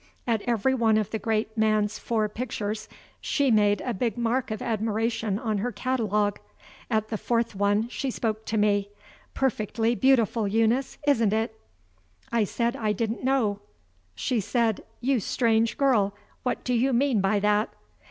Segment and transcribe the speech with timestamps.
[0.25, 2.89] At every one of the great man's four pictures,
[3.21, 6.39] she made a big mark of admiration on her catalogue.
[6.89, 8.89] At the fourth one, she spoke to me:
[9.35, 11.55] "Perfectly beautiful, Eunice, isn't it?"
[12.31, 13.59] I said I didn't know.
[14.15, 17.69] She said: "You strange girl, what do you mean by that?"